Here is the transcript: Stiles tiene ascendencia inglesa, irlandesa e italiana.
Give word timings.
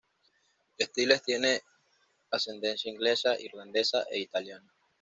Stiles 0.79 1.21
tiene 1.21 1.61
ascendencia 2.31 2.89
inglesa, 2.89 3.39
irlandesa 3.39 4.01
e 4.09 4.19
italiana. 4.21 4.73